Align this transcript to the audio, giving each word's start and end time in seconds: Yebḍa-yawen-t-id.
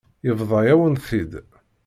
Yebḍa-yawen-t-id. 0.27 1.33